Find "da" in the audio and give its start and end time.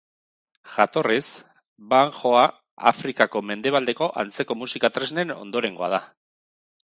5.97-6.03